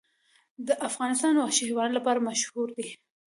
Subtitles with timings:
[0.89, 2.87] افغانستان د وحشي حیواناتو لپاره مشهور دی.